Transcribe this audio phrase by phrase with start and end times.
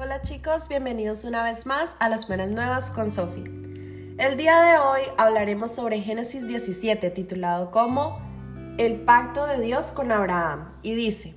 [0.00, 3.42] Hola chicos, bienvenidos una vez más a las Buenas Nuevas con Sofi.
[4.16, 8.20] El día de hoy hablaremos sobre Génesis 17 titulado como
[8.78, 11.34] El pacto de Dios con Abraham y dice,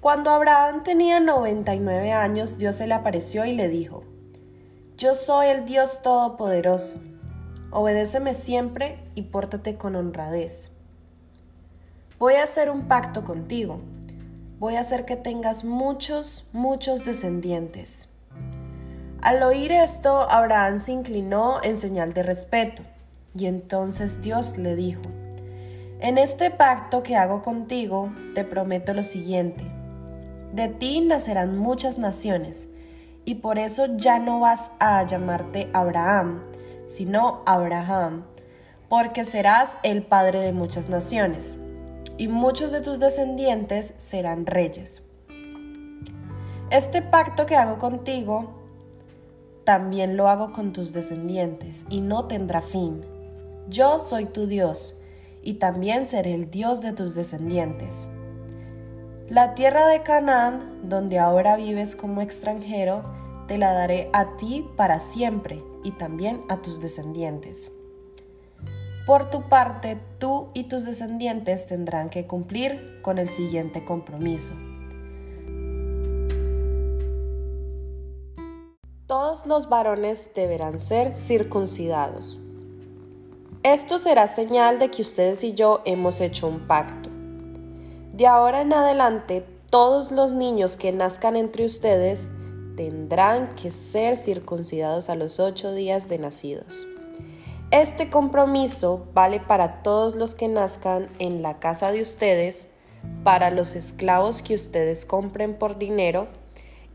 [0.00, 4.04] Cuando Abraham tenía 99 años, Dios se le apareció y le dijo,
[4.98, 6.98] Yo soy el Dios Todopoderoso,
[7.70, 10.68] obedéceme siempre y pórtate con honradez.
[12.18, 13.80] Voy a hacer un pacto contigo
[14.58, 18.08] voy a hacer que tengas muchos, muchos descendientes.
[19.22, 22.82] Al oír esto, Abraham se inclinó en señal de respeto,
[23.34, 25.02] y entonces Dios le dijo,
[26.00, 29.64] En este pacto que hago contigo, te prometo lo siguiente,
[30.52, 32.68] de ti nacerán muchas naciones,
[33.24, 36.42] y por eso ya no vas a llamarte Abraham,
[36.86, 38.24] sino Abraham,
[38.88, 41.58] porque serás el padre de muchas naciones
[42.18, 45.02] y muchos de tus descendientes serán reyes.
[46.70, 48.50] Este pacto que hago contigo,
[49.64, 53.00] también lo hago con tus descendientes, y no tendrá fin.
[53.68, 54.98] Yo soy tu Dios,
[55.42, 58.08] y también seré el Dios de tus descendientes.
[59.28, 63.04] La tierra de Canaán, donde ahora vives como extranjero,
[63.46, 67.70] te la daré a ti para siempre, y también a tus descendientes.
[69.08, 74.52] Por tu parte, tú y tus descendientes tendrán que cumplir con el siguiente compromiso.
[79.06, 82.38] Todos los varones deberán ser circuncidados.
[83.62, 87.08] Esto será señal de que ustedes y yo hemos hecho un pacto.
[88.12, 92.30] De ahora en adelante, todos los niños que nazcan entre ustedes
[92.76, 96.86] tendrán que ser circuncidados a los ocho días de nacidos.
[97.70, 102.68] Este compromiso vale para todos los que nazcan en la casa de ustedes,
[103.24, 106.28] para los esclavos que ustedes compren por dinero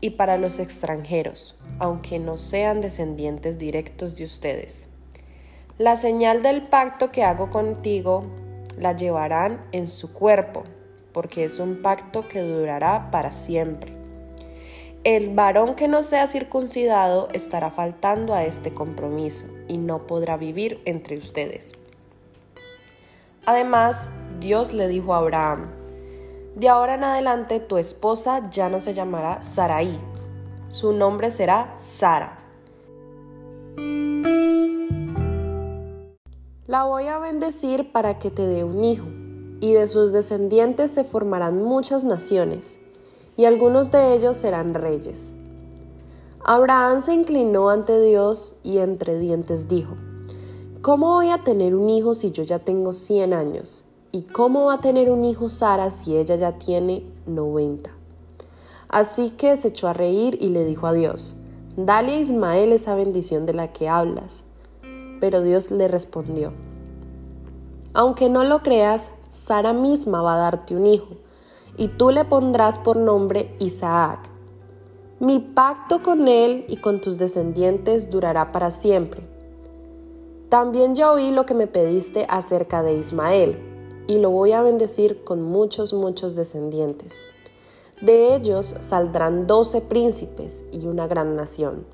[0.00, 4.88] y para los extranjeros, aunque no sean descendientes directos de ustedes.
[5.78, 8.24] La señal del pacto que hago contigo
[8.76, 10.64] la llevarán en su cuerpo,
[11.12, 14.03] porque es un pacto que durará para siempre.
[15.04, 20.80] El varón que no sea circuncidado estará faltando a este compromiso y no podrá vivir
[20.86, 21.72] entre ustedes.
[23.44, 24.08] Además,
[24.40, 25.66] Dios le dijo a Abraham,
[26.56, 30.00] de ahora en adelante tu esposa ya no se llamará Sarai,
[30.70, 32.38] su nombre será Sara.
[36.66, 39.04] La voy a bendecir para que te dé un hijo,
[39.60, 42.80] y de sus descendientes se formarán muchas naciones
[43.36, 45.34] y algunos de ellos serán reyes.
[46.44, 49.94] Abraham se inclinó ante Dios y entre dientes dijo,
[50.82, 53.84] ¿Cómo voy a tener un hijo si yo ya tengo 100 años?
[54.12, 57.90] ¿Y cómo va a tener un hijo Sara si ella ya tiene 90?
[58.88, 61.34] Así que se echó a reír y le dijo a Dios,
[61.76, 64.44] Dale a Ismael esa bendición de la que hablas.
[65.20, 66.52] Pero Dios le respondió,
[67.94, 71.23] Aunque no lo creas, Sara misma va a darte un hijo
[71.76, 74.30] y tú le pondrás por nombre Isaac.
[75.20, 79.22] Mi pacto con él y con tus descendientes durará para siempre.
[80.48, 83.58] También ya oí lo que me pediste acerca de Ismael,
[84.06, 87.22] y lo voy a bendecir con muchos, muchos descendientes.
[88.02, 91.86] De ellos saldrán doce príncipes y una gran nación.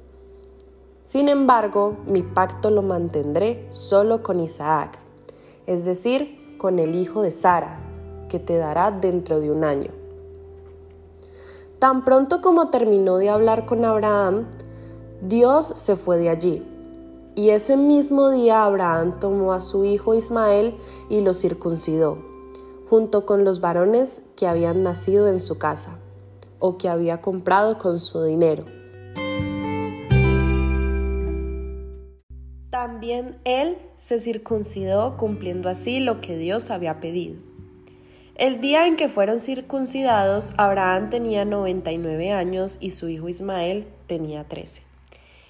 [1.02, 4.98] Sin embargo, mi pacto lo mantendré solo con Isaac,
[5.66, 7.89] es decir, con el hijo de Sara,
[8.30, 9.90] que te dará dentro de un año.
[11.80, 14.46] Tan pronto como terminó de hablar con Abraham,
[15.20, 16.66] Dios se fue de allí.
[17.34, 20.76] Y ese mismo día Abraham tomó a su hijo Ismael
[21.08, 22.18] y lo circuncidó,
[22.88, 25.98] junto con los varones que habían nacido en su casa,
[26.58, 28.64] o que había comprado con su dinero.
[32.70, 37.49] También él se circuncidó cumpliendo así lo que Dios había pedido.
[38.40, 44.44] El día en que fueron circuncidados, Abraham tenía 99 años y su hijo Ismael tenía
[44.44, 44.82] 13.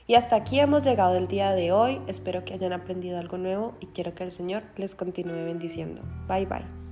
[0.08, 2.00] Y hasta aquí hemos llegado el día de hoy.
[2.08, 6.02] Espero que hayan aprendido algo nuevo y quiero que el Señor les continúe bendiciendo.
[6.26, 6.89] Bye bye.